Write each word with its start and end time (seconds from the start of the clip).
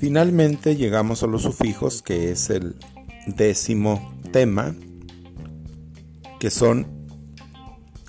Finalmente 0.00 0.76
llegamos 0.76 1.22
a 1.22 1.26
los 1.26 1.42
sufijos, 1.42 2.00
que 2.00 2.32
es 2.32 2.48
el 2.48 2.74
décimo 3.26 4.14
tema, 4.32 4.74
que 6.38 6.48
son 6.48 6.86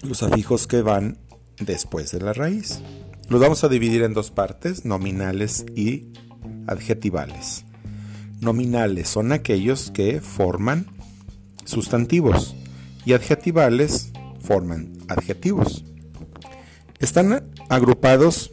los 0.02 0.24
afijos 0.24 0.68
que 0.68 0.82
van 0.84 1.18
después 1.60 2.14
de 2.14 2.22
la 2.22 2.32
raíz. 2.32 2.82
Los 3.28 3.42
vamos 3.42 3.66
a 3.66 3.68
dividir 3.68 4.04
en 4.04 4.14
dos 4.14 4.32
partes, 4.32 4.86
nominales 4.86 5.66
y 5.76 6.08
adjetivales. 6.66 7.66
Nominales 8.40 9.10
son 9.10 9.34
aquellos 9.34 9.92
que 9.92 10.22
forman 10.22 10.86
sustantivos 11.66 12.56
y 13.04 13.12
adjetivales 13.12 14.14
forman 14.40 14.94
adjetivos. 15.10 15.84
Están 17.00 17.52
agrupados 17.68 18.50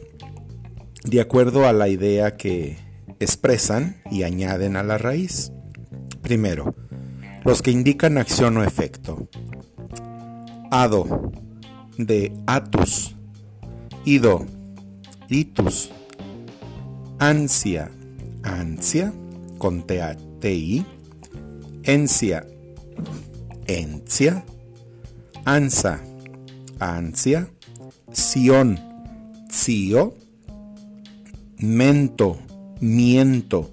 de 1.05 1.21
acuerdo 1.21 1.65
a 1.65 1.71
la 1.71 1.87
idea 1.87 2.35
que 2.35 2.88
expresan 3.19 3.97
y 4.09 4.23
añaden 4.23 4.75
a 4.75 4.83
la 4.83 4.97
raíz. 4.97 5.51
Primero, 6.21 6.75
los 7.43 7.61
que 7.61 7.71
indican 7.71 8.17
acción 8.17 8.57
o 8.57 8.63
efecto. 8.63 9.27
Ado, 10.71 11.31
de 11.97 12.31
atus. 12.47 13.15
Ido, 14.05 14.45
itus. 15.27 15.91
Ansia, 17.19 17.91
ansia, 18.43 19.13
con 19.57 19.85
T-I. 19.85 20.85
Encia, 21.83 22.45
encia. 23.67 24.45
Ansa, 25.45 26.01
ansia. 26.79 27.49
Sion, 28.11 28.79
cio. 29.49 30.15
Mento, 31.57 32.39
miento. 32.79 33.71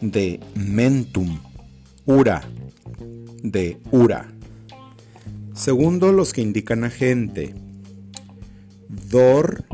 De 0.00 0.40
mentum. 0.54 1.40
Ura, 2.04 2.42
de 3.42 3.78
ura. 3.90 4.30
Segundo, 5.54 6.12
los 6.12 6.32
que 6.32 6.42
indican 6.42 6.84
agente. 6.84 7.54
Dor, 8.88 9.64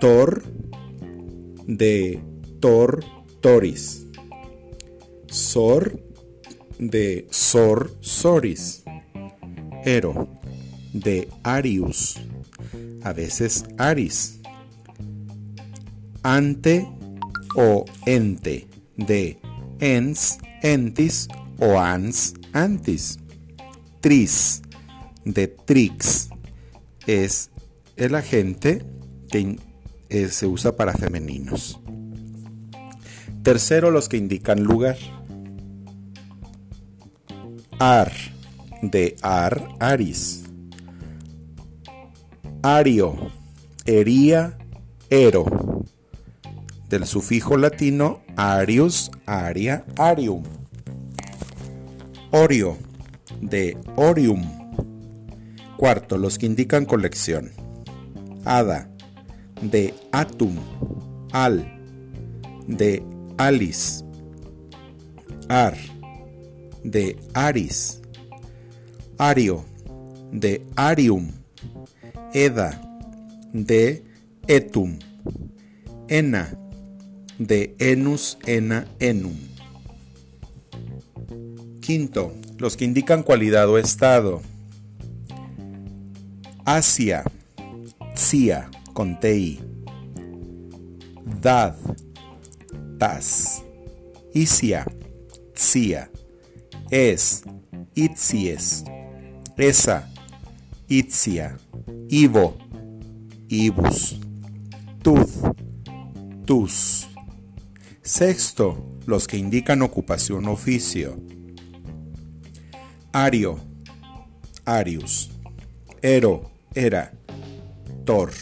tor, 0.00 0.42
de 1.66 2.20
tor, 2.60 3.04
toris. 3.40 4.06
Sor, 5.26 6.00
de 6.78 7.26
sor, 7.30 7.94
soris. 8.00 8.84
Ero, 9.84 10.28
de 10.92 11.28
arius. 11.42 12.20
A 13.02 13.12
veces 13.12 13.64
aris. 13.76 14.40
Ante 16.22 16.86
o 17.56 17.84
ente, 18.06 18.66
de 18.96 19.38
ens, 19.80 20.38
entis 20.62 21.28
o 21.58 21.78
ans, 21.78 22.34
antis 22.52 23.18
tris 24.00 24.62
de 25.24 25.48
trix 25.48 26.30
es 27.06 27.50
el 27.96 28.14
agente 28.14 28.84
que 29.30 29.58
eh, 30.08 30.28
se 30.28 30.46
usa 30.46 30.76
para 30.76 30.94
femeninos. 30.94 31.80
Tercero, 33.42 33.90
los 33.90 34.08
que 34.08 34.16
indican 34.16 34.62
lugar. 34.62 34.96
Ar, 37.78 38.12
de 38.82 39.16
ar, 39.22 39.68
aris. 39.78 40.44
Ario, 42.62 43.16
eria, 43.86 44.58
ero. 45.08 45.46
Del 46.90 47.06
sufijo 47.06 47.56
latino 47.56 48.20
arius, 48.34 49.12
aria, 49.24 49.84
arium. 49.96 50.42
Orio, 52.32 52.76
de 53.40 53.78
Orium. 53.94 54.42
Cuarto, 55.76 56.18
los 56.18 56.36
que 56.36 56.46
indican 56.46 56.86
colección. 56.86 57.52
Ada, 58.44 58.88
de 59.62 59.94
Atum. 60.10 60.56
Al, 61.30 61.64
de 62.66 63.04
Alice. 63.38 64.04
Ar, 65.48 65.76
de 66.82 67.16
Aris. 67.34 68.00
Ario, 69.16 69.64
de 70.32 70.66
Arium. 70.74 71.30
Eda, 72.34 72.80
de 73.52 74.02
Etum. 74.48 74.98
Ena, 76.08 76.58
de 77.40 77.74
Enus, 77.78 78.36
Ena, 78.46 78.86
Enum. 79.00 79.34
Quinto, 81.80 82.34
los 82.58 82.76
que 82.76 82.84
indican 82.84 83.22
cualidad 83.22 83.68
o 83.70 83.78
estado. 83.78 84.42
Asia, 86.66 87.24
Cia, 88.14 88.70
con 88.92 89.18
TI. 89.18 89.58
Dad, 91.40 91.74
Tas. 92.98 93.64
Isia, 94.34 94.84
Cia. 95.56 96.10
Es, 96.90 97.42
Itzies. 97.94 98.84
Esa, 99.56 100.12
Itzia. 100.88 101.56
Ivo, 102.10 102.58
Ibus. 103.48 104.20
Tud, 105.02 105.26
Tus. 106.44 107.09
Sexto, 108.12 108.98
los 109.06 109.28
que 109.28 109.36
indican 109.36 109.82
ocupación 109.82 110.48
oficio. 110.48 111.16
Ario, 113.12 113.60
Arius, 114.64 115.30
Ero, 116.02 116.50
Era, 116.74 117.12
Tor. 118.04 118.32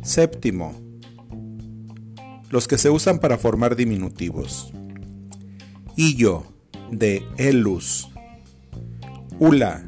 Séptimo, 0.00 0.74
los 2.48 2.66
que 2.66 2.78
se 2.78 2.88
usan 2.88 3.18
para 3.18 3.36
formar 3.36 3.76
diminutivos. 3.76 4.72
Illo, 5.94 6.44
de 6.90 7.22
Elus. 7.36 8.08
Ula, 9.38 9.84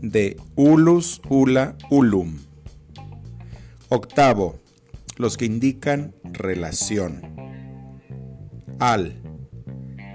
de 0.00 0.40
Ulus, 0.54 1.20
Ula, 1.28 1.76
Ulum. 1.90 2.38
Octavo, 3.90 4.60
los 5.18 5.36
que 5.36 5.44
indican 5.44 6.14
relación. 6.24 7.35
Al, 8.78 9.20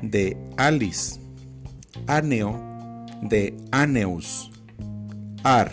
de 0.01 0.37
Alice 0.57 1.19
Aneo 2.07 2.71
de 3.21 3.55
Aneus, 3.71 4.51
Ar 5.43 5.71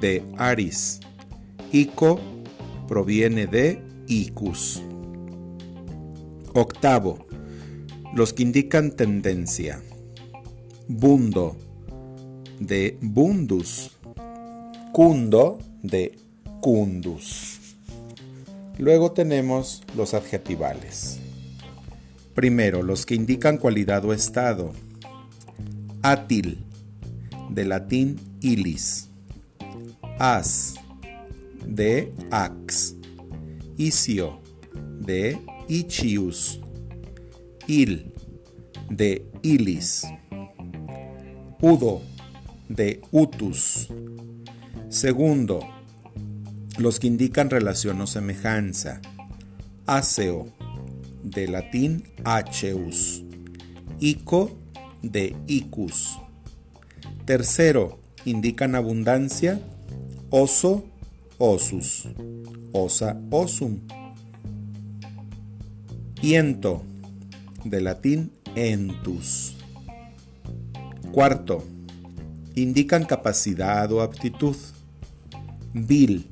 de 0.00 0.22
Aris, 0.36 1.00
Ico 1.72 2.20
proviene 2.86 3.46
de 3.46 3.80
Icus. 4.08 4.82
Octavo, 6.54 7.26
los 8.14 8.32
que 8.32 8.42
indican 8.42 8.90
tendencia. 8.90 9.80
Bundo 10.88 11.56
de 12.58 12.98
Bundus, 13.00 13.96
Cundo 14.92 15.58
de 15.82 16.18
Cundus. 16.60 17.60
Luego 18.78 19.12
tenemos 19.12 19.82
los 19.96 20.14
adjetivales. 20.14 21.20
Primero, 22.38 22.84
los 22.84 23.04
que 23.04 23.16
indican 23.16 23.58
cualidad 23.58 24.04
o 24.04 24.12
estado 24.12 24.72
Atil, 26.02 26.64
de 27.50 27.64
latín 27.64 28.20
ilis. 28.40 29.08
As, 30.20 30.74
de 31.66 32.12
ax. 32.30 32.94
Isio, 33.76 34.40
de 35.00 35.36
ichius. 35.66 36.60
Il, 37.66 38.12
de 38.88 39.26
ilis. 39.42 40.06
Udo, 41.60 42.02
de 42.68 43.00
utus. 43.10 43.88
Segundo, 44.88 45.58
los 46.78 47.00
que 47.00 47.08
indican 47.08 47.50
relación 47.50 48.00
o 48.00 48.06
semejanza. 48.06 49.00
Aseo, 49.86 50.56
de 51.30 51.48
latín 51.48 52.04
acheus. 52.24 53.22
Ico, 54.00 54.50
de 55.02 55.36
icus. 55.46 56.18
Tercero, 57.24 57.98
indican 58.24 58.74
abundancia, 58.74 59.60
oso, 60.30 60.84
osus, 61.38 62.08
osa, 62.72 63.20
osum. 63.30 63.80
Iento, 66.22 66.82
de 67.64 67.80
latín 67.80 68.32
entus. 68.54 69.56
Cuarto, 71.12 71.64
indican 72.54 73.04
capacidad 73.04 73.90
o 73.92 74.00
aptitud. 74.00 74.56
Vil, 75.74 76.26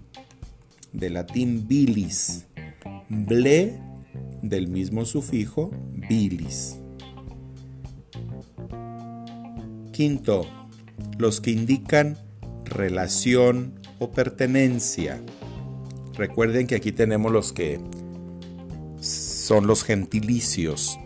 de 0.93 1.11
latín 1.11 1.69
bilis. 1.69 2.47
Ble, 3.09 3.79
del 4.49 4.69
mismo 4.69 5.05
sufijo 5.05 5.71
bilis. 6.09 6.79
Quinto, 9.93 10.47
los 11.19 11.41
que 11.41 11.51
indican 11.51 12.19
relación 12.65 13.81
o 13.99 14.11
pertenencia. 14.11 15.23
Recuerden 16.15 16.67
que 16.67 16.75
aquí 16.75 16.93
tenemos 16.93 17.33
los 17.33 17.53
que 17.53 17.81
son 19.01 19.67
los 19.67 19.85
gentilicios, 19.85 20.99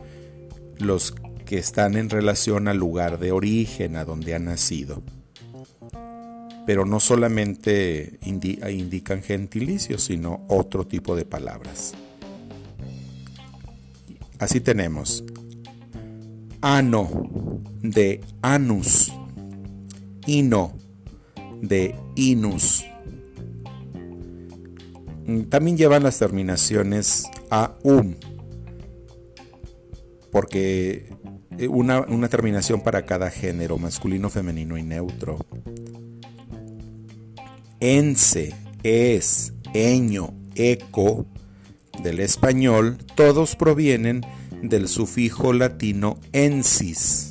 los 0.79 1.15
que 1.45 1.59
están 1.59 1.97
en 1.97 2.11
relación 2.11 2.69
al 2.69 2.79
lugar 2.79 3.19
de 3.19 3.33
origen, 3.33 3.97
a 3.97 4.05
donde 4.05 4.35
ha 4.35 4.39
nacido. 4.39 5.03
Pero 6.67 6.85
no 6.85 7.01
solamente 7.01 8.19
indican 8.23 9.23
gentilicios, 9.23 10.05
sino 10.05 10.45
otro 10.49 10.87
tipo 10.87 11.17
de 11.17 11.25
palabras. 11.25 11.95
Así 14.41 14.59
tenemos 14.61 15.23
ano 16.63 17.27
de 17.83 18.23
anus, 18.41 19.13
ino 20.27 20.73
de 21.61 21.95
inus. 22.17 22.85
También 25.51 25.77
llevan 25.77 26.03
las 26.03 26.19
terminaciones 26.19 27.25
a 27.51 27.75
um, 27.83 28.15
porque 30.33 31.13
eh, 31.59 31.69
una, 31.69 32.01
una 32.01 32.29
terminación 32.29 32.81
para 32.81 33.05
cada 33.05 33.31
género, 33.31 33.77
masculino, 33.77 34.31
femenino 34.31 34.79
y 34.79 34.83
neutro. 34.83 35.39
Ense, 37.79 38.55
es, 38.83 39.53
eño, 39.75 40.33
eco, 40.55 41.27
del 42.03 42.21
español, 42.21 42.99
todos 43.15 43.57
provienen 43.57 44.23
del 44.63 44.89
sufijo 44.89 45.53
latino 45.53 46.19
ensis 46.33 47.30